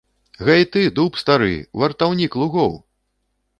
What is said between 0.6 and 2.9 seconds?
ты, дуб стары, вартаўнік лугоў!